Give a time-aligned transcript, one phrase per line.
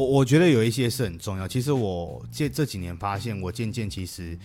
[0.00, 1.46] 我我觉得有一些是很重要。
[1.46, 4.38] 其实我这这几年发现，我渐渐其实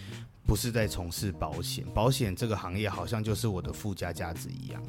[0.45, 4.83] 不是在从事保险，保险这个行业好像就是我的附加价值一样。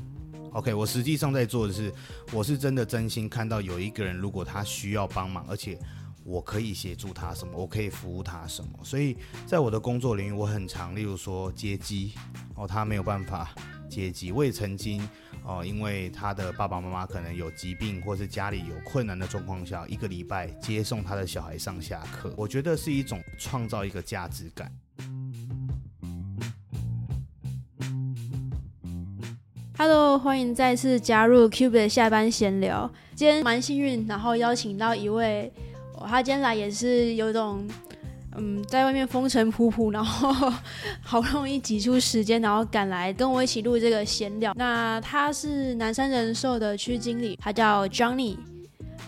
[0.51, 1.93] OK，我实际上在做的是，
[2.33, 5.79] 我是真的真心看到有一个人，如果他需要帮忙，而且
[6.25, 8.71] 我可以协助他什么，我可以服务他什么。
[8.83, 12.13] 所以在我的工作领域，我很常，例如说接机
[12.57, 13.55] 哦，他没有办法
[13.89, 15.07] 接机，我也曾经。
[15.45, 24.73] 哦，因为他的爸爸妈妈可能有疾病，或是家里有困难的状况下，一个礼拜接送他的小孩上下课，我觉得是一种创造一个价值感。
[29.79, 32.91] Hello，欢迎再次加入 Cube 的下班闲聊。
[33.15, 35.53] 今天蛮幸运，然后邀请到一位，
[36.09, 37.69] 他今天来也是有一种。
[38.39, 40.53] 嗯，在外面风尘仆仆，然后
[41.03, 44.53] 好不容易挤出时间，然后赶来跟我一起录这个闲聊。
[44.55, 48.37] 那他是南山人寿的区经理，他叫 Johnny。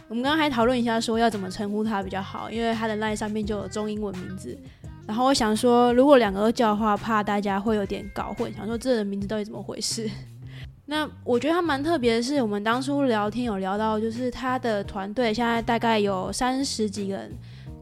[0.09, 4.59] 我们刚刚还讨论一下，说要怎么称呼他比较好，因为他的 line 上面就有中英文名字。
[5.07, 10.11] 然后我想说，如果两个都叫的话，怕大家会有点搞混，想说这人名字到底怎么回事？
[10.87, 17.31] 那我觉得他蛮特别的是，我们当初聊天有聊到，就是他的团队现在大概有三十几个人。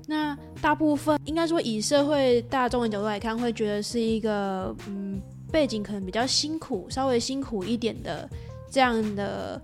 [0.09, 8.29] 那大部分应该说以社会大众的角度来看，会觉得是一个嗯背景可能比较辛苦、稍微辛苦一点的
[8.71, 9.61] 这样的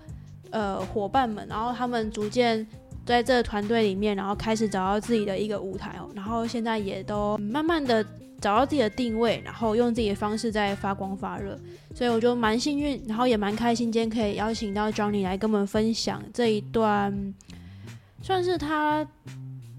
[0.50, 2.66] 呃伙伴们，然后他们逐渐
[3.06, 8.04] 在这个团队里面，然后开始找到自己的一个舞台哦，然后现在也都慢慢的
[8.40, 11.56] 找到自己的定位，然后用自己的方式在发光发热，
[11.94, 17.32] 所以我就蛮幸运，然后也蛮开心，今天可以邀请到 Johnny 来跟我们分享这一段，
[18.20, 19.06] 算是他。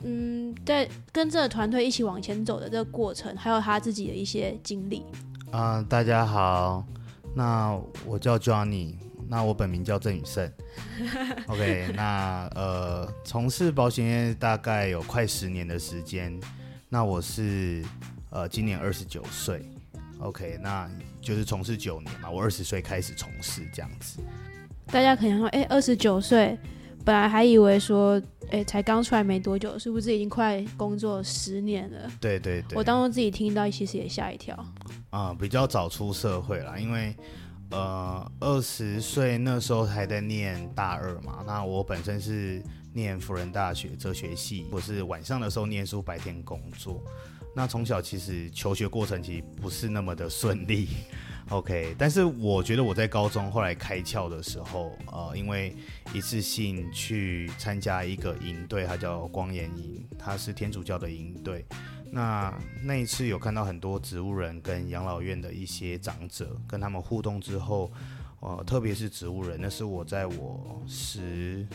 [0.03, 5.03] 嗯，在跟这个团队一起往前走的这个过程，还有他自己的一些经历。
[5.51, 6.85] 啊，大家好，
[7.35, 8.95] 那我叫 Johnny，
[9.27, 10.51] 那我本名叫郑宇胜。
[11.47, 16.37] OK，那呃，从事保险业大概有快十年的时间。
[16.89, 17.83] 那我是
[18.29, 19.65] 呃今年二十九岁。
[20.19, 20.89] OK，那
[21.21, 24.19] 就是从事九年嘛，我二十岁开始从事这样子。
[24.87, 26.57] 大家可能说，哎，二十九岁。
[27.05, 32.09] 本来还以为说，哎，才刚出来没多久，是不是已经快工作十年了？
[32.21, 34.57] 对对对，我当初自己听到，其实也吓一跳。
[35.09, 37.15] 啊，比较早出社会啦，因为
[37.71, 41.43] 呃，二十岁那时候还在念大二嘛。
[41.45, 42.63] 那我本身是
[42.93, 47.03] 念辅仁大学哲学系，我是晚上的时候念书，白天工作。
[47.55, 50.87] 那从小其实求学过程其实不是那么的顺利。
[51.49, 55.75] OK，但是我觉得我在高中后来开窍的时候，呃，因为
[56.13, 61.65] 一次性去参加一个营队，它叫光岩营，它是天主教的营队。
[62.11, 67.91] 那那一次有看到很多植物人跟养老院的一些长者，跟他们互动之后，
[68.39, 71.67] 呃，特别是植物人，那是我在我十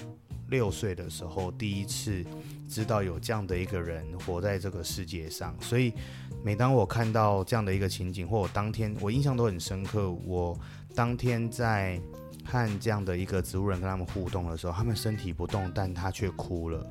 [0.48, 2.24] 六岁的时候第一次
[2.68, 5.92] 知道有这样的一个人活在这个世界上，所以。
[6.40, 10.08] 每当我看到这样的一个情景，或我当天我印象都很深刻。
[10.24, 10.56] 我
[10.94, 12.00] 当天在
[12.44, 16.88] 和这样的一个植物人跟他们互动的时候，他们身体不动，但他却哭了。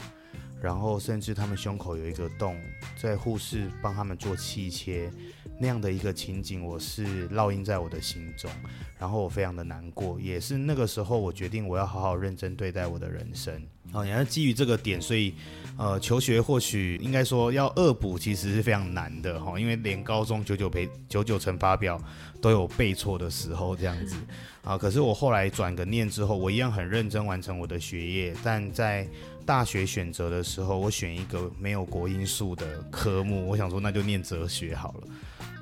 [0.61, 2.59] 然后甚至他们胸口有一个洞，
[3.01, 5.11] 在护士帮他们做气切
[5.59, 8.49] 那样的一个情景，我是烙印在我的心中。
[8.99, 13.61] 然后我非常的难过，也是那个时候我决定我要好好认真对待我的人生。
[13.93, 15.33] 哦，也是基于这个点，所以。
[15.79, 22.01] 呃，求学或许应该说要恶补，其实是非常难的哈，因为连高中九九背九九乘法表
[22.41, 24.15] 都有背错的时候这样子
[24.63, 24.75] 啊。
[24.75, 28.33] 可是我后来转个念之后，我一样很认真完成我的学业。
[28.43, 29.07] 但在
[29.47, 35.07] 大学选择的时候，我选一个没有国因素的科目，我想说那就念哲学好了。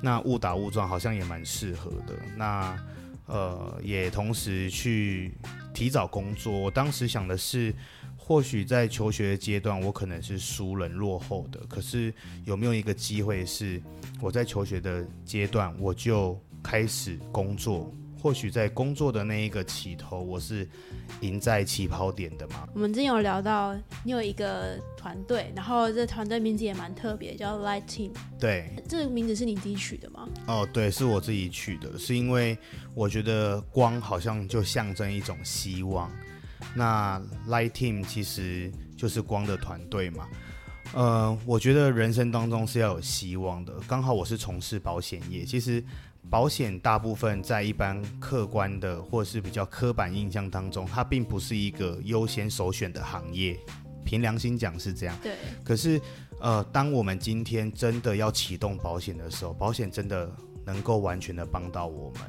[0.02, 2.14] 那误打误撞好像也蛮适合的。
[2.36, 2.76] 那
[3.26, 5.32] 呃，也同时去
[5.72, 6.52] 提早工作。
[6.52, 7.72] 我当时想的是。
[8.18, 11.60] 或许在求学阶段，我可能是输人落后的。
[11.68, 12.12] 可是
[12.44, 13.80] 有没有一个机会是
[14.20, 17.94] 我在求学的阶段，我就开始工作？
[18.20, 20.68] 或许在工作的那一个起头，我是
[21.20, 22.68] 赢在起跑点的嘛？
[22.74, 28.10] 我们之前有聊到，你有一个团队，然后这团队名字也蛮特别，叫 Light Team。
[28.38, 30.28] 对，这个名字是你自己取的吗？
[30.46, 32.58] 哦，对，是我自己取的，是因为
[32.94, 36.10] 我觉得光好像就象征一种希望。
[36.74, 40.26] 那 Light Team 其实就是光的团队嘛，
[40.94, 43.74] 呃，我觉得人生当中是要有希望的。
[43.86, 45.84] 刚好我是从事保险业，其实
[46.28, 53.58] 保险大部分在一般客观的或是比较刻板印象当中，它并不是一个优先首选的行业。
[54.04, 55.16] 凭良心讲是这样。
[55.22, 55.34] 对。
[55.64, 56.00] 可是，
[56.40, 60.30] 呃，当我们今天真的要启动保险的时候，保险真的
[60.64, 62.20] 能够完全的帮到我们。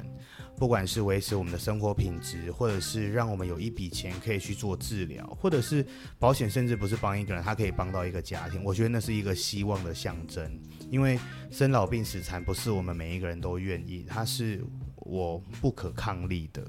[0.56, 5.86] 不管是维持我们的生活品质，或者是让我们有一笔钱可以去做治疗，或者是
[6.18, 8.64] 保险，甚至不是帮一个人，它可以帮到一个家庭。
[8.64, 11.18] 我觉得那是一个希望的象征，因为
[11.50, 14.64] 生老病死残不是我们每一个人都愿意，它是
[14.96, 16.62] 我不可抗力的。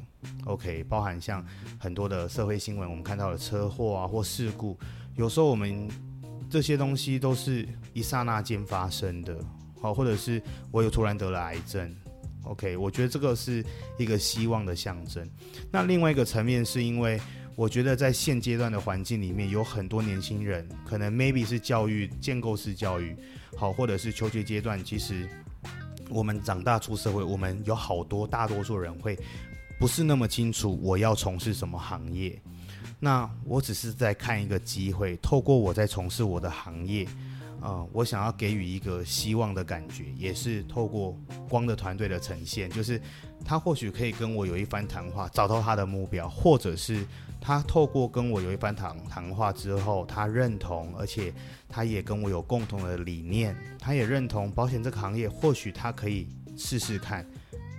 [0.45, 1.45] OK，包含像
[1.79, 4.77] 很多的社会新闻，我们看到的车祸啊或事故，
[5.15, 5.89] 有时候我们
[6.49, 9.37] 这些东西都是一刹那间发生的，
[9.79, 11.95] 好，或者是我有突然得了癌症。
[12.43, 13.63] OK，我觉得这个是
[13.97, 15.29] 一个希望的象征。
[15.71, 17.19] 那另外一个层面是因为，
[17.59, 23.13] 我觉得在现阶段的环境里面，有很多年轻人可能 maybe 是教育建构式教育，
[23.57, 25.27] 好，或者是求学阶段，其实
[26.09, 29.19] 我们长大出社会，我们有好多大多数人会
[29.77, 32.41] 不是那么清楚我要从事什么行业。
[32.97, 37.05] 那我只是在看一个机会，透过我在从事我的行业。
[37.59, 41.13] 啊，我想要给予一个希望的感觉，也是透过
[41.49, 43.01] 光的团队的呈现，就是
[43.43, 47.05] 他或许可以跟我有一番谈话，找到他的目标，或者是
[47.41, 51.33] 他透过跟我有一番谈谈话之后，他认同，而且
[51.67, 56.27] 他也跟我有共同的理念，他也认同保险这个行业，或许他可以
[56.57, 57.25] 试试看。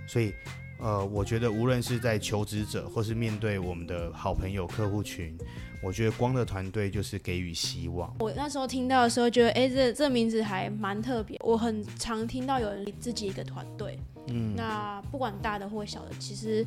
[0.07, 0.33] 所以，
[0.79, 5.37] 呃，我觉得无论是在求职者，或是面对我们的好朋友客户群。
[5.83, 8.15] 我觉得光的团队就是给予希望。
[8.19, 11.35] 我那时候听到的时候，觉得哎，这这名字还蛮特别。
[11.43, 13.97] 我很常听到有人自己一个团队，
[14.27, 16.63] 嗯，那不管大的或小的，其实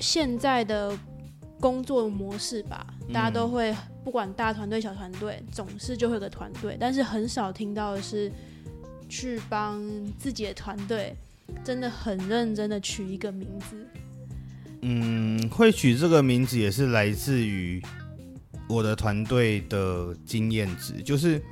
[0.00, 0.92] 现在的
[1.60, 3.74] 工作模式吧，大家都会
[4.04, 8.30] 不管大团队小团队，总是就会有个团队，但是很少听到的是
[9.08, 9.82] 去帮
[10.16, 11.16] 自己的团队
[11.64, 13.86] 真的很认真的取一个名字。
[14.82, 17.82] 嗯，会取这个名字也是来自于
[18.68, 21.42] 我的团队的经验值，就是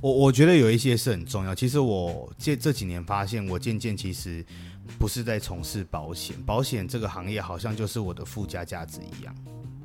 [0.00, 1.52] 我我觉得有一些是很重要。
[1.52, 4.44] 其实我这这几年发现，我渐渐其实
[4.98, 9.34] 不是在从事保险，保险这个行业好像就是我的附加价值一样。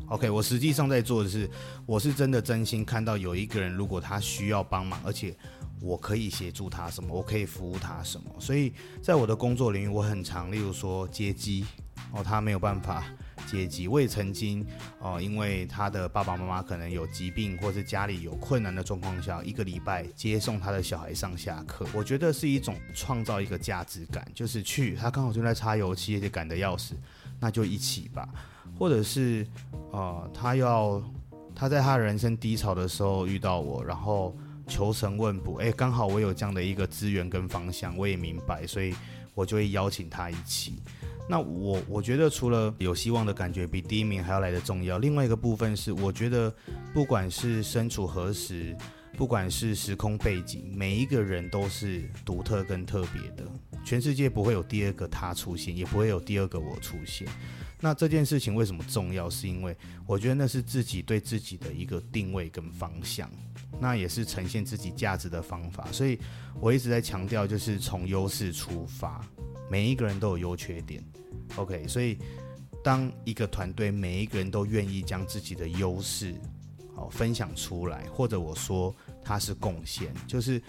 [0.08, 1.50] OK，我实际上在做的是，
[1.86, 5.36] 我是真的真心看到有一个人，如果他需要帮忙，而且
[5.82, 8.32] 我可以协助他什么，我可以服务他什么。
[8.40, 8.72] 所以
[9.02, 11.66] 在我的工作领域，我很常，例如说接机。
[12.14, 13.04] 哦，他没有办法
[13.48, 13.88] 阶级。
[13.88, 14.64] 我也曾经
[15.00, 21.88] 哦，因为他的爸爸妈妈可能有疾病，或是家里有困难的状况下，一个礼拜接送他的小孩上下课。
[21.94, 26.94] 我觉得是一种创造一个价值感，就是去他刚好正在擦油漆，也赶得要死，
[27.40, 28.28] 那就一起吧。
[28.78, 29.48] 或者是
[29.92, 31.02] 呃，他要
[31.56, 34.36] 他在他人生低潮的时候遇到我，然后
[34.68, 38.94] 求神问卜，哎，刚好我有这样的一个资源跟方向，我也明白，所以
[39.34, 40.82] 我就会邀请他一起。
[41.30, 46.54] 那我我觉得除了有希望的感觉比第一名还要来的重要，另外一个部分是，我觉得
[46.94, 48.74] 不管是身处何时，
[49.18, 53.44] 不管是时空背景，每一个人都是独特跟特别的，
[53.84, 57.28] 全世界不会有第二个他出现，也不会有第二个我出现。
[57.80, 59.30] 那这件事情为什么重要？
[59.30, 59.76] 是因为
[60.06, 63.30] 我觉得那是自己对自己的一个定位跟方向，
[63.82, 65.86] 那也是呈现自己价值的方法。
[65.92, 66.18] 所以
[66.62, 69.22] 我一直在强调，就是从优势出发。
[69.70, 71.04] 每一个人都有优缺点
[71.56, 72.18] ，OK，所以
[72.84, 76.36] 当一个团队每一个人都愿意将自己的优势
[76.96, 80.62] 好分享出来，或者我说他是贡献，就是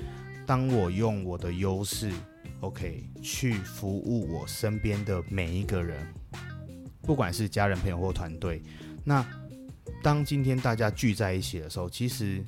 [0.47, 2.13] 当我用我的优势
[2.61, 6.07] OK 去服务我身边的每一个人，
[7.03, 8.63] 不管是家人、朋友或团队，
[9.05, 9.27] 那
[10.03, 12.45] 当今天大家聚在一起的时候，其实。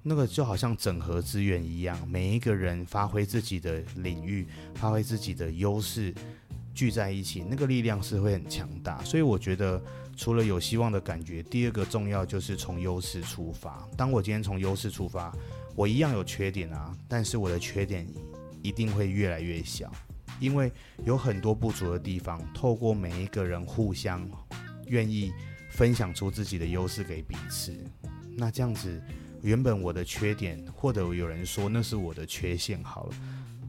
[0.00, 6.14] 那个就好像整合资源一样，每一个人发挥自己的领域，发挥自己的优势，
[6.78, 9.02] 聚在一起，那个力量是会很强大。
[9.02, 9.82] 所以我觉得，
[10.16, 13.84] 除了有希望的感觉，第二个重要就是从优势出发。
[13.96, 15.36] 当我今天从优势出发，
[15.74, 18.06] 我一样有缺点啊，但是我的缺点
[18.62, 19.92] 一定会越来越小，
[20.38, 20.70] 因为
[21.04, 24.24] 有很多不足的地方，透过每一个人互相
[24.86, 25.32] 愿意
[25.72, 27.76] 分享出自己的优势给彼此，
[28.36, 29.02] 那这样子。
[29.42, 33.16] 原本我的缺点，或者有人说那是我的缺陷，好了，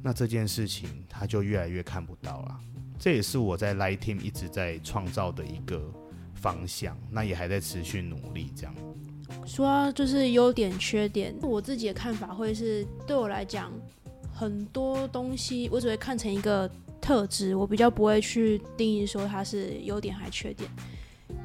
[0.03, 2.59] 那这件事情他就越来越看不到了。
[2.99, 5.81] 这也是我在 Light Team 一直在创造的一个
[6.35, 8.51] 方向，那也还在持续努力。
[8.55, 8.75] 这样
[9.45, 13.71] 说就是优点缺点，我自己的看法会是，对我来讲，
[14.33, 20.69] 很多东西我只会看成一个特质，我比较不会去定义说它是优点还缺点。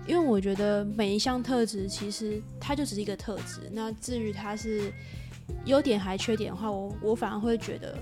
[0.07, 4.93] 因为我觉得每一项特质其实它就只是一个特质，那至于它是
[5.67, 7.97] 优点还缺点的话，我我反而会觉得，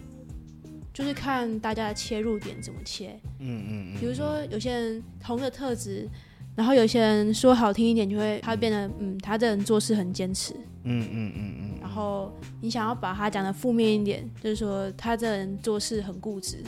[0.93, 3.19] 就是看大家的切入点怎么切。
[3.39, 4.01] 嗯嗯嗯。
[4.01, 6.09] 比如说有些人同个特质，
[6.55, 10.53] 然后有些人说好听一点，就会他变得嗯，他这人做事很坚持。
[10.85, 11.71] 嗯嗯嗯嗯。
[11.81, 16.59] 然后你想要把他讲的负面一点，就是说他这人做事很固执。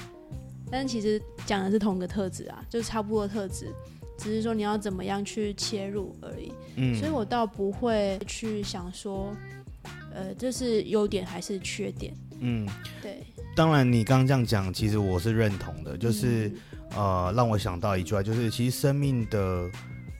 [0.71, 3.69] 但是其实讲的是同个特质啊，就是差不多的特质，
[4.19, 6.53] 只是说你要怎么样去切入而已。
[6.77, 9.33] 嗯，所以我倒不会去想说，
[10.13, 12.13] 呃，这是优点还是缺点。
[12.41, 12.67] 嗯，
[13.01, 13.23] 对，
[13.55, 16.57] 当然你刚刚这样讲，其实我是认同的，就是、嗯
[16.97, 19.71] 呃，让我想到一句话，就是其实生命的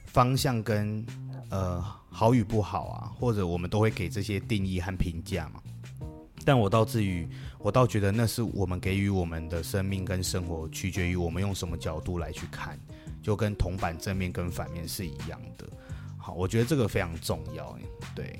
[0.05, 1.05] 方向跟
[1.49, 5.61] 呃好与不好啊，或者我们都会给这些定义和评价嘛。
[6.45, 7.27] 但我倒至于，
[7.59, 12.79] 我倒觉得那是我们给予我们的生命跟生活，取决于我们用什么角度来去看，
[13.21, 15.67] 就跟铜板正面跟反面是一样的。
[16.17, 17.77] 好，我觉得这个非常重要。
[18.15, 18.39] 对，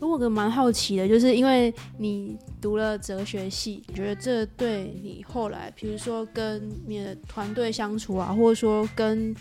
[0.00, 9.34] 我有个蛮好奇的，就是因为你读了哲学系，你觉得这对你后来，比如说跟你的团队相处啊，或者说跟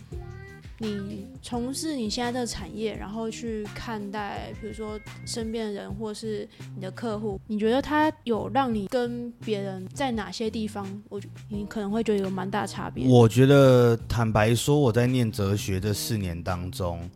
[0.80, 13.08] 你从事你现在这产业，然后去看待，比如说身边的人或是你的客户，你觉得他有让你跟别人在哪些地方，我觉你可能会觉得有蛮大差别？
[13.08, 17.10] 我觉得坦白说，我在念哲学这四年当中，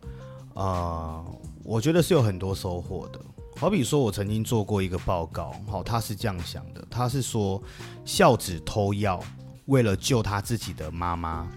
[0.54, 1.24] 呃，
[1.62, 3.20] 我觉得是有很多收获的。
[3.56, 7.62] 好比说，我曾经做过一个报告，好，他是这样想的，他是说
[8.04, 9.22] 孝子偷药，
[9.66, 11.48] 为了救他自己的妈妈，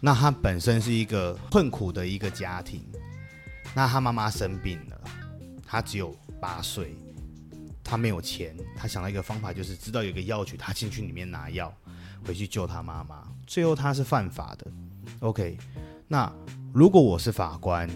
[0.00, 2.84] 那他本身是一个困苦的一个家庭，
[3.74, 5.00] 那他妈妈生病了，
[5.66, 6.94] 他只有八岁，
[7.82, 11.72] 他没有钱，他想到一个方法，就是知道有个药局，他进去里面拿药，
[12.26, 13.26] 回去救他妈妈。
[13.46, 14.66] 最后他是犯法的。
[15.20, 15.56] OK，
[16.06, 16.30] 那
[16.74, 17.88] 如果我是法官，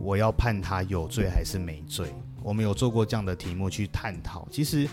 [0.00, 2.12] 我要判他有罪还是没罪？
[2.42, 4.48] 我们有做过这样的题目去探讨。
[4.50, 4.88] 其实，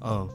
[0.00, 0.28] 呃，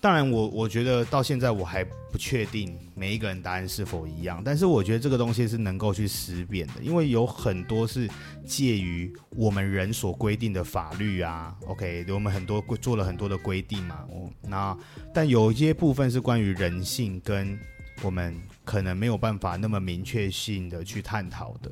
[0.00, 8.08] 当然我我觉得到现在我还不确定每一个人答案是否一样，但是我觉得这个东西是能够去思辨的，因为有很多是
[8.44, 14.76] 介于我们人所规定的法律啊，OK，我们很多做了很多的规定嘛，哦，那
[15.14, 17.58] 但有一些部分是关于人性跟
[18.02, 18.34] 我们
[18.68, 21.70] 可能没有办法那么明确性的去探讨的。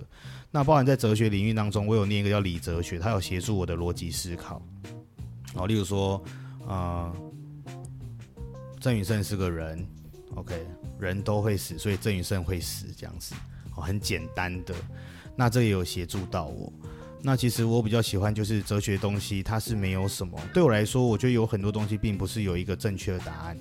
[0.51, 4.63] 那包含在哲学领域当中，我有念一个叫理哲学，它有协助我的逻辑思考。
[5.53, 6.25] 哦，例如说，
[6.67, 7.15] 呃，
[8.81, 9.87] 郑宇盛是个人
[10.37, 10.55] ，OK，
[10.99, 13.35] 人都会死，所以郑宇盛会死，这样子，
[13.75, 14.75] 哦，很简单的。
[15.37, 16.73] 那这也有协助到我。
[17.21, 20.41] 那其实我比较喜欢就是哲学东西，它是没有什么。
[20.55, 23.59] 对我来说，我觉得有很多东西并不是有一个正确的答案。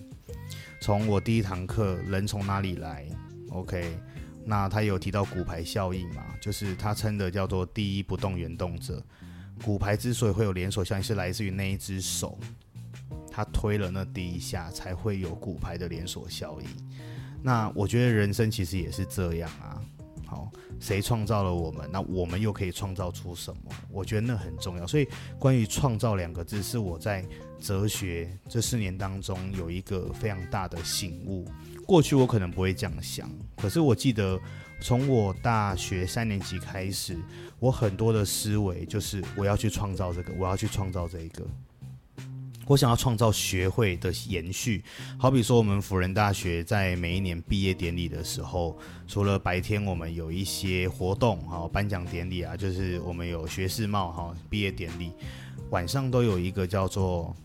[0.79, 3.05] 从我第一堂课“人从哪里来
[3.55, 3.97] ”，OK，
[4.45, 9.03] 那他有提到骨牌效应嘛，就是他称的叫做第一不动原动者。
[9.63, 12.37] 骨牌之所以会有连锁效应，是来自于那一只手，
[13.31, 16.67] 他推了那第一下，才会有骨牌的连锁效应。
[17.41, 19.81] 那我觉得人生其实也是这样啊。
[20.25, 21.89] 好，谁创造了我们？
[21.91, 23.71] 那我们又可以创造出什么？
[23.91, 24.85] 我觉得那很重要。
[24.85, 25.07] 所以，
[25.39, 27.25] 关于“创造”两个字，是我在
[27.59, 31.47] 哲学这四年当中有一个非常大的醒悟。
[31.85, 34.39] 过去我可能不会这样想，可是我记得
[34.81, 37.17] 从我大学三年级开始，
[37.59, 41.45] 我很多的思维就是我要去创造这个，我要去创造这一个。
[42.67, 44.83] 我想要创造学会的延续，
[45.19, 48.75] 好比说我们辅仁大学在每一年毕业典礼的时候，
[49.07, 55.11] 除了白天我们有一些活动，哈，颁奖典礼啊，就是我们有学士帽哈，毕业典礼，
[55.69, 57.35] 晚上都有一个叫做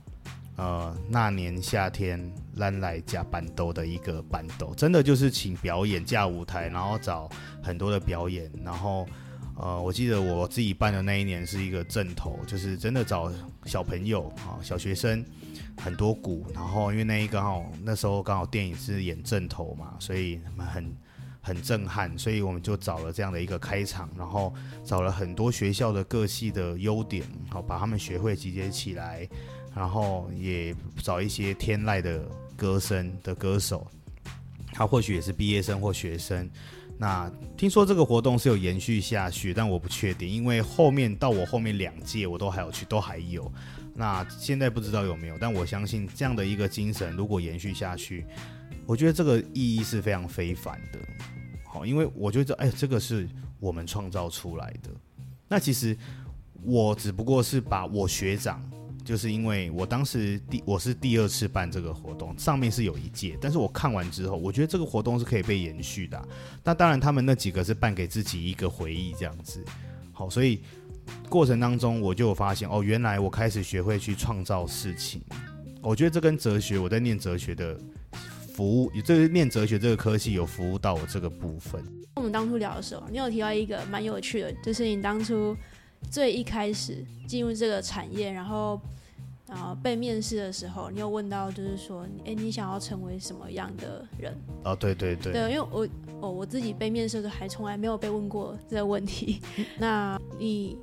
[0.57, 2.19] 呃那年夏天
[2.55, 7.29] 烂来加板斗的一个板斗，真的就是请表演架舞台，然后找
[7.62, 9.07] 很多的表演，然后。
[9.62, 13.31] 呃，我记得我自己办的那一年是一个正头，就是真的找
[13.67, 15.23] 小朋友啊、小学生，
[15.76, 20.97] 很多鼓，然后因为那一刚好那时候刚好电影是演正头嘛，所以很
[21.43, 29.29] 很震撼，所以我们就找了这样的一个开场，然后找了很多学校的各系的优点，好把他们学会集结起来，
[29.75, 32.26] 然后也找一些天籁的
[32.57, 33.87] 歌声的歌手，
[34.73, 36.49] 他或许也是毕业生或学生。
[37.00, 43.50] 那听说这个活动是有延续下去，但我不确定，因为后面到我后面两届我都还有去，都还有。
[43.95, 48.26] 那现在不知道有没有，但我相信这样的一个精神如果延续下去，
[48.85, 50.99] 我觉得这个意义是非常非凡的。
[51.64, 53.26] 好，因为我觉得哎，这个是
[53.59, 54.90] 我们创造出来的。
[55.49, 55.97] 那其实
[56.62, 58.62] 我只不过是把我学长。
[59.11, 66.29] 就是因为我当时第我是第二次办这个活动，上面是有一届，但是我看完之后，我觉得这个活动是可以被延续的、
[66.62, 69.64] 那当然，他们那几个是办给自己一个回忆这样子。
[70.12, 70.61] 好，所以
[71.29, 75.21] 过程当中我就有发现，哦，原来我开始学会去创造事情。
[75.83, 77.76] 我觉得这跟哲学，我在念哲学的
[78.55, 81.85] 服务，这个念哲学这个科系有服务到我这个部分。
[82.14, 85.57] 我们当初聊的时候，你有提到一个蛮有趣的，就是你当初
[86.09, 88.81] 最一开始进入这个产业，然后
[89.50, 94.33] 然后被面试的时候，你有问到就是说，哎，你想要成为什么样的人？
[94.62, 95.88] 哦，对对对，对，因为我
[96.21, 99.42] 哦我自己被面试的还从来没有被问过这个问题。
[99.76, 100.78] 那你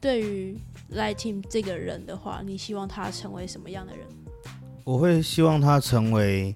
[0.00, 0.58] 对于
[0.92, 4.04] Lighting 这个人的话，你希望他成为什么样的人？
[4.82, 6.52] 我会希望他成为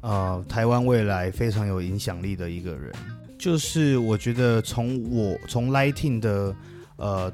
[0.00, 2.92] 呃台湾未来非常有影响力的一个人。
[3.36, 6.54] 就是我觉得从我从 Lighting 的
[6.98, 7.32] 呃。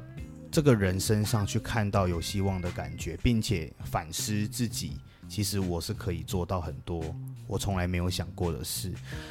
[0.57, 4.97] 这个人身上去看到有希望的感觉，并且反思自己，
[5.29, 7.15] 其实我是可以做到很多
[7.47, 8.89] 我从来没有想过的事。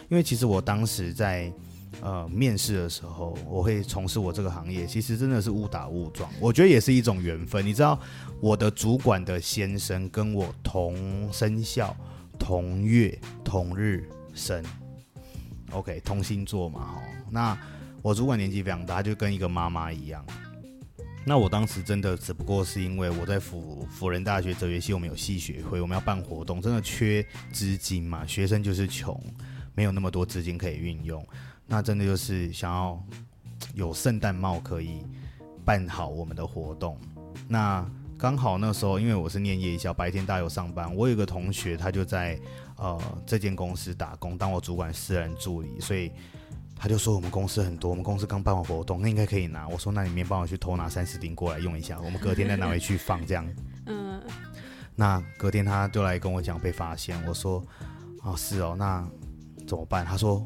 [0.07, 1.51] 因为其实我当时在
[2.01, 6.29] 呃面试的时候，我会从事我这个行业，其实真的是误打误撞。
[6.39, 7.65] 我觉得也是一种缘分。
[7.65, 7.99] 你知道，
[8.39, 11.97] 我的主管的先生跟我同生肖、
[12.37, 14.63] 同月、同日生
[15.71, 17.01] ，OK，同星座嘛，哈。
[17.31, 17.57] 那
[18.03, 20.23] 我主管年纪非常大，就跟一个妈妈一样。
[21.27, 28.23] 那我当时真的只不过是因为我在辅辅仁大学哲学系，我们有系学会，我们要办活动，真的缺资金嘛？
[28.27, 29.19] 学生就是穷，
[29.73, 31.25] 没有那么多资金可以运用。
[31.65, 33.03] 那真的就是想要
[33.73, 35.01] 有圣诞帽可以
[35.65, 36.95] 办好我们的活动。
[37.47, 37.83] 那
[38.19, 42.39] 刚好那时候，因为我是念夜校，白天大有上班，我有个同学他就在
[42.77, 46.11] 呃这间公司打工，当我主管私人助理，所以。
[46.75, 49.67] 他就说我们公司很多，我们公司刚办完活动，那应该可以拿。
[49.67, 53.47] 我说那你明天帮我去偷拿三十顶过来用一下，我们隔天再拿回去放这样。
[53.87, 54.21] 嗯。
[54.95, 57.63] 那隔天他就来跟我讲被发现，我说
[58.23, 59.05] 哦是哦，那
[59.67, 60.05] 怎么办？
[60.05, 60.45] 他说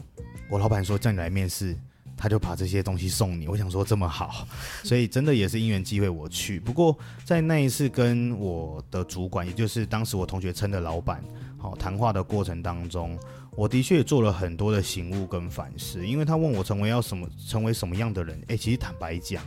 [0.49, 1.77] 我老板说叫你来面试，
[2.15, 3.47] 他就把这些东西送你。
[3.47, 4.47] 我想说这么好，
[4.83, 6.59] 所以真的也是因缘机会我去。
[6.59, 11.23] 不过在那一次跟我的主管，也就是当时我同学称的老板，
[11.57, 13.17] 好谈话的过程当中。
[13.59, 18.41] 我的确做了很多的醒悟跟反思，因为他问我成为要什么，成为什么样的人？
[18.47, 19.43] 诶，其实坦白讲，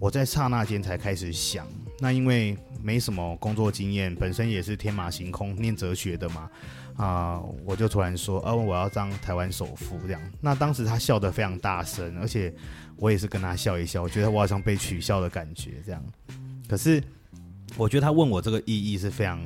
[0.00, 1.64] 我在刹那间才开始想。
[2.00, 6.50] 那因为没什么工作经验，本身也是天马行空，念哲学的嘛，
[6.96, 10.20] 啊，我就突然说，哦，我要当台湾首富这样。
[10.40, 12.52] 那当时他笑得非常大声，而且
[12.96, 16.04] 我也是跟他笑一笑，我觉得我好像被取笑的感觉这样。
[16.68, 17.00] 可是
[17.76, 19.40] 我觉得他问我这个意义是非常。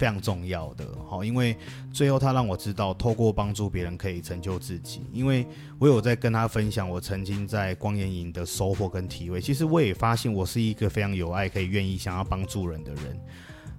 [0.00, 1.54] 非常重要的，好，因为
[1.92, 5.02] 最后他让我知道，透过帮助别人可以成就自己。
[5.12, 5.46] 因为
[5.78, 13.20] 我有在跟他分享我曾经在光眼营的收获跟体会，其实我也发现我是一个非常有爱、可以愿意想要帮助人的人。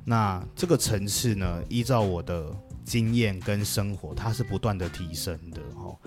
[0.05, 5.59] 那这个层次呢，依照我的经验跟生活，它是不断的提升的。
[5.73, 5.97] 哈，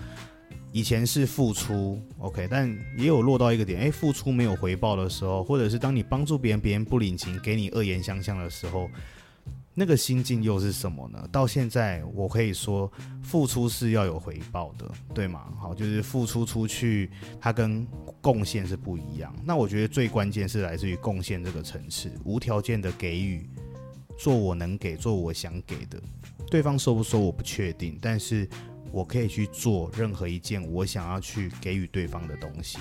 [0.71, 8.89] 以前是付出，OK，但也有落到一个点，诶，付出没有回报的时候，或者是当你帮助别人，别人不领情，给你恶言相向的时候。
[9.77, 11.29] 那个心境又是什么呢？
[11.33, 12.91] 到现在我可以说，
[13.23, 15.53] 付出是要有回报的，对吗？
[15.59, 17.11] 好，就是付出出去，
[17.41, 17.85] 它跟
[18.21, 19.35] 贡献是不一样。
[19.45, 23.51] 那我觉得最关键是来自于贡献这个层次，无条件的给予，
[24.17, 26.01] 做我能给，做我想给的。
[26.49, 28.49] 对方收不收我不确定，但是
[28.93, 32.79] 我可以去做任何一件我想要去给予对方的东西，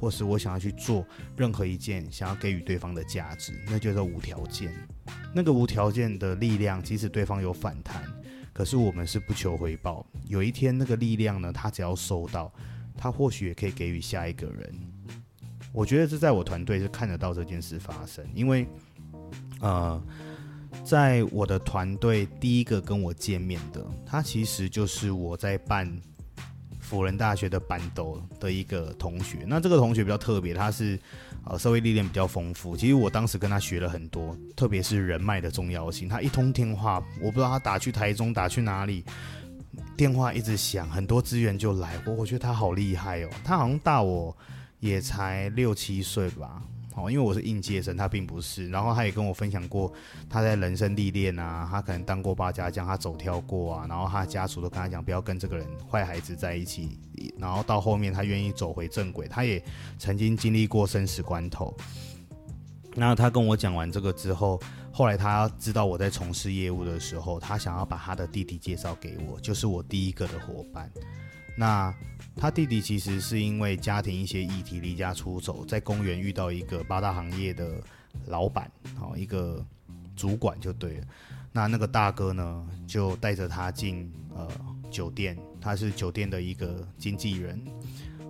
[0.00, 4.74] 或是我想要去做任何一件想要给予对方的价值，那就是无条件。
[5.34, 8.02] 那个无条件的力量，即使对方有反弹，
[8.52, 10.06] 可是我们是不求回报。
[10.26, 12.52] 有一天，那个力量呢，他只要收到，
[12.96, 14.74] 他或许也可以给予下一个人。
[15.72, 18.66] 我觉得这在我团队是看得到这件事发生，因为，
[19.60, 20.02] 呃，
[20.84, 26.00] 在我的团队第一个跟我见面的，他其实就是我在办。
[26.80, 30.98] 辅仁大学的班斗的一个同学，那这个同学比较特别，他是
[31.44, 32.76] 啊社会历练比较丰富。
[32.76, 36.08] 其实我当时跟他学了很多，特别是人脉的重要性。
[36.08, 39.04] 他一通电话，我不知道他打去台中，打去哪里，
[39.96, 42.00] 电话一直响，很多资源就来。
[42.06, 44.36] 我我觉得他好厉害哦，他好像大我
[44.80, 46.62] 也才六七岁吧。
[46.94, 48.68] 哦，因为我是应届生，他并不是。
[48.68, 49.92] 然后他也跟我分享过
[50.28, 53.86] 他在人生历练啊，他可能当过八家将，他走跳过啊。
[53.88, 56.98] 然后他家属都跟他讲，不要跟这个人坏孩子在一起。
[57.38, 59.62] 然后到后面他愿意走回正轨，他也
[59.98, 61.74] 曾经经历过生死关头。
[62.94, 64.60] 那他跟我讲完这个之后，
[64.92, 70.90] 后来他知道我在从事业务的时候，他想要把他的弟弟介绍给我，就是我第一个的伙伴。
[71.56, 71.94] 那。
[72.34, 77.78] 他弟弟其实是因为家庭一些议题离家出走，在公园遇到一个八大行业的
[78.24, 79.62] 老板，好一个
[80.16, 81.04] 主管就对了。
[81.52, 84.48] 那那个大哥呢，就带着他进呃
[84.90, 87.62] 酒店，他是酒店的一个经纪人，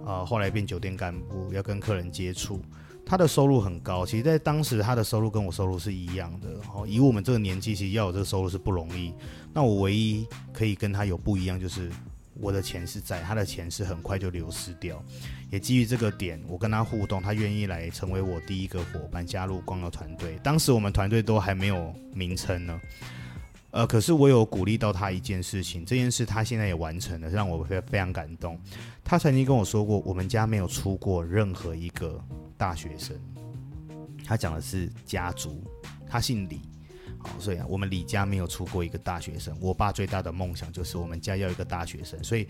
[0.05, 2.61] 呃后来变酒店干部，要跟客人接触。
[3.07, 6.49] 他的收入很高，其实在当时他的收入跟我收入是一样的。
[6.75, 9.15] 哦，以我们这个年纪，其实要有这个收入是不容易。
[9.55, 11.89] 那我唯一可以跟他有不一样就是。
[12.43, 15.03] 我的钱是在，他的钱是很快就流失掉。
[15.49, 20.37] 也基于这个点，我跟他互动，他愿意来成为我第一个伙伴，加入光耀团队。
[20.43, 22.81] 当时我们团队都还没有名称呢。
[23.71, 28.61] 呃，可是我有鼓励到他一件事情，这件事他现在也完成了，让我非非常感动。
[29.05, 32.23] 他曾经跟我说过，我们家没有出过任何一个
[32.59, 33.17] 大学生。
[34.27, 35.65] 他讲的是家族，
[36.07, 36.61] 他姓李，
[37.39, 39.57] 所以啊，我们李家没有出过一个大学生。
[39.61, 42.47] 我爸最大的梦想就是我们家要一个大学生，所以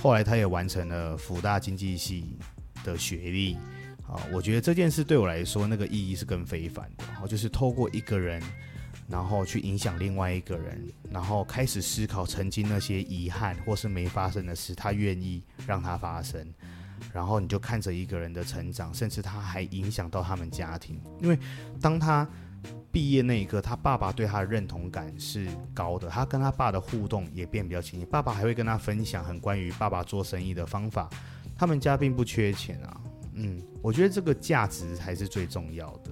[0.00, 2.36] 后来他也完成了辅大经济系
[2.84, 3.54] 的学历。
[4.06, 7.04] 啊，我觉得这件事对我来说，那个意义是更非凡的。
[7.08, 8.42] 然后就是透过一个人。
[9.08, 16.44] 然后去影响另外一个人，然后开始思考曾经那些遗憾或是没发生的事，他愿意让它发生。
[17.12, 21.00] 然后你就看着一个人的成长，甚至他还影响到他们家庭。
[21.22, 21.38] 因为
[21.80, 22.28] 当他
[22.96, 28.06] 毕业那一刻，他爸爸对他的认同感是高的，他跟他爸的互动也变比较亲密。
[28.06, 31.06] 爸爸还会跟他分享很关于爸爸做生意的方法。
[31.58, 32.98] 他们家并不缺钱啊，
[33.34, 36.10] 嗯，我觉得这个价值才是最重要的，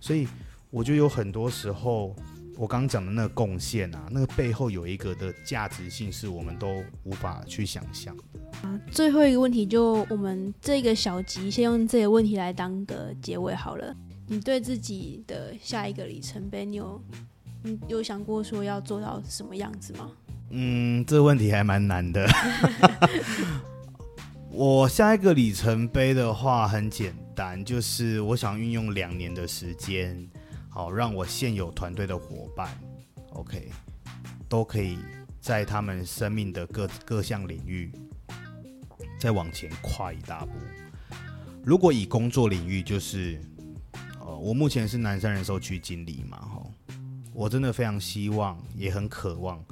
[0.00, 0.26] 所以。
[0.68, 2.14] 我觉得有很多时候，
[2.56, 8.68] 我刚刚讲的那个贡献啊，那个背后有一个的价值性，是我们都无法去想象的。
[8.68, 13.94] 啊，最后一个问题，就我们这个小集，先用这个问题来当个结尾好了。
[14.28, 17.00] 你对自己的下一个里程碑，你有
[17.62, 20.10] 你有想过说要做到什么样子吗？
[20.50, 22.26] 嗯，这问题还蛮难的。
[24.50, 30.28] 我下一个里程碑的话很简单，就是我想运用两年的时间。
[30.68, 32.68] 好，让我现有团队的伙伴
[33.30, 33.70] ，OK，
[34.48, 34.98] 都可以
[35.40, 37.90] 在他们生命的各各项领域
[39.18, 40.52] 再往前跨一大步。
[41.64, 43.40] 如果以工作领域，就是
[44.26, 46.62] 呃，我目前是南山人寿区经理嘛，哈，
[47.32, 49.64] 我真的非常希望，也很渴望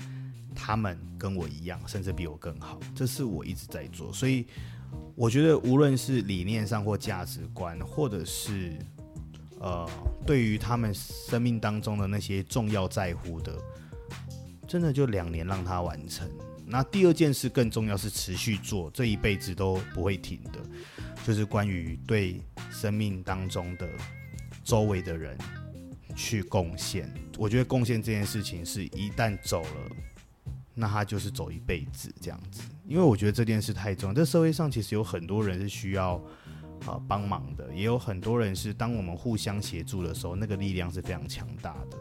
[0.54, 2.80] 他们跟我一样，甚至比我更好。
[2.94, 4.46] 这是我一直在做，所以
[5.16, 8.78] 我觉得无论是理念上或价值观，或者是。
[9.60, 9.88] 呃，
[10.26, 13.56] 对于他们生命当中的那些重要在乎的，
[14.68, 16.28] 真的就两年让他完成。
[16.66, 20.60] 那第二件事更重要是持续做，这一辈子都不会停的，
[21.24, 23.88] 就是关于对生命当中的
[24.64, 25.36] 周围的人
[26.16, 27.12] 去贡献。
[27.38, 29.90] 我觉得贡献这件事情是一旦走了，
[30.74, 32.62] 那他就是走一辈子这样子。
[32.86, 36.20] 因为我觉得这件事太重要，这社会上其实有很多人是需要。
[36.86, 41.96] 啊，帮忙的也有很多人是，当我们互相协助的时候，那个力量是非常强大的。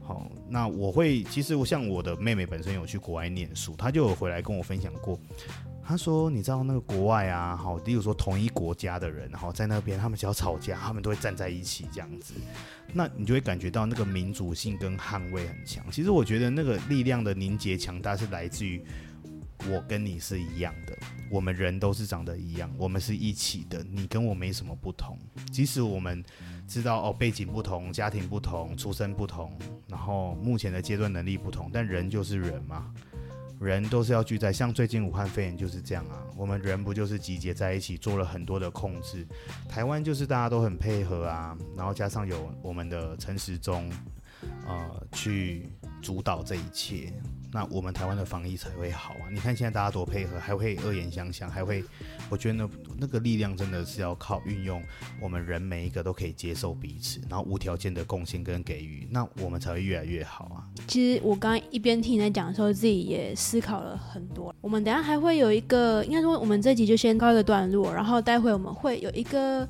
[0.00, 5.18] 好，那我会，其实我像我的妹妹本身有去国外念书，她就有回来跟我分享过。
[5.84, 12.34] 他说，你知道那个国外啊，好，例如说同一国家的人，然后在那边，他们只要吵架，他们都会站在一起这样子。
[12.92, 15.84] 那你就会感觉到那个民主性跟捍卫很强。
[15.90, 18.82] 其实我觉得那个力量的凝结强大是来自于。
[19.70, 20.98] 我跟你是一样的，
[21.30, 23.80] 我们人都是长得一样，我们是一起的。
[23.88, 25.16] 你跟我没什么不同，
[25.52, 26.20] 即使我们
[26.66, 32.92] 知道哦背景不同、家庭不同、出身不同，然后目前的阶段能力不同，但人就是人嘛，
[33.62, 34.52] 人都是要聚在。
[34.52, 39.26] 像最近武汉肺炎就是这样啊，我们人不就是集结在一起做了很多的控制？
[39.68, 43.90] 台湾就是大家都很配合啊，然后加上有我们的陈时中，
[44.66, 45.68] 呃，去
[46.00, 47.12] 主导这一切。
[47.54, 49.28] 那我们台湾的防疫才会好啊！
[49.30, 51.84] 你看现在大家多配合，还会恶言相向，还会，
[52.30, 54.82] 我觉得那那个力量真的是要靠运用
[55.20, 60.64] 我们人每一个都可以接受彼此，然后无条件的贡献跟给予，那我们才会越来越好啊！
[60.88, 64.54] 其实我刚刚一边听你在讲的时候，自己也思考了很多。
[64.62, 69.68] 我们等下还会有一个，应该说我们这集就先告一个段落，然后待会我们会有一个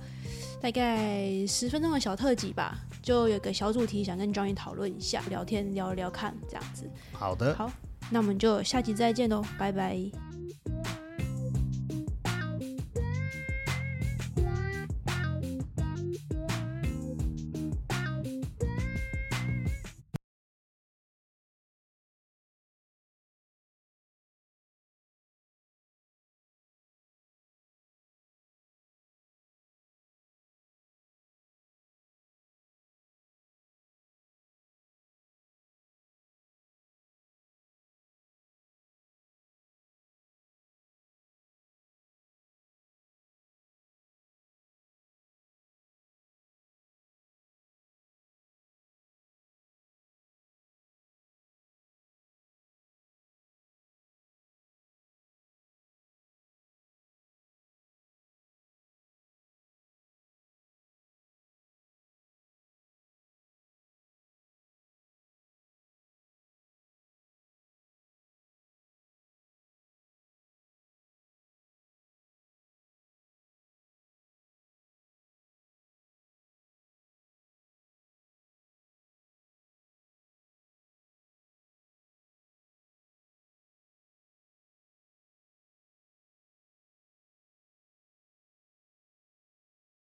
[0.61, 2.79] 大概十分钟的小特辑吧。
[3.03, 6.89] 就有个小主题想跟 Johnny 讨论一下，聊天聊聊看这样子。
[7.13, 7.71] 好的，好，
[8.11, 10.32] 那我们就下集再见喽，拜拜。